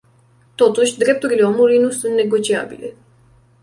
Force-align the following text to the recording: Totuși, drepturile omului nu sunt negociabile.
Totuși, 0.55 0.97
drepturile 0.97 1.41
omului 1.43 1.77
nu 1.77 1.89
sunt 1.89 2.13
negociabile. 2.13 2.93